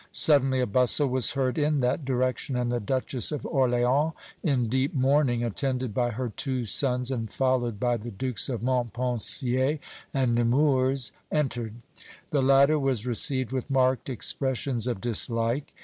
Suddenly 0.11 0.59
a 0.61 0.65
bustle 0.65 1.09
was 1.09 1.33
heard 1.33 1.59
in 1.59 1.79
that 1.81 2.03
direction, 2.03 2.55
and 2.55 2.71
the 2.71 2.79
Duchess 2.79 3.31
of 3.31 3.41
Orléans, 3.43 4.13
in 4.41 4.67
deep 4.67 4.95
mourning, 4.95 5.43
attended 5.43 5.93
by 5.93 6.09
her 6.09 6.27
two 6.27 6.65
sons 6.65 7.11
and 7.11 7.31
followed 7.31 7.79
by 7.79 7.97
the 7.97 8.09
Dukes 8.09 8.49
of 8.49 8.63
Montpensier 8.63 9.77
and 10.11 10.33
Nemours, 10.33 11.11
entered. 11.31 11.73
The 12.31 12.41
latter 12.41 12.79
was 12.79 13.05
received 13.05 13.51
with 13.51 13.69
marked 13.69 14.09
expressions 14.09 14.87
of 14.87 15.01
dislike. 15.01 15.71